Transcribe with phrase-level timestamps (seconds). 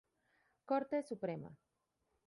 [0.69, 1.51] Corte Suprema.